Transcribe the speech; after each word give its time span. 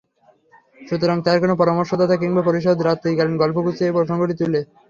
সুতরাং 0.79 1.17
তার 1.25 1.37
কোন 1.41 1.51
পরামর্শদাতা 1.55 2.15
কিংবা 2.17 2.41
পারিষদ 2.43 2.77
রাত্রিকালীন 2.81 3.35
গল্পচ্ছলে 3.41 3.85
এ 3.85 3.95
প্রসঙ্গটি 3.97 4.35
তুলে। 4.39 4.59